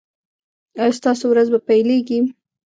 ایا 0.81 0.95
ستاسو 0.99 1.25
ورځ 1.29 1.47
به 1.53 1.59
پیلیږي؟ 1.67 2.19